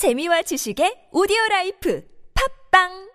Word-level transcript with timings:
재미와 0.00 0.40
지식의 0.48 1.12
오디오 1.12 1.36
라이프. 1.50 2.00
팝빵! 2.32 3.09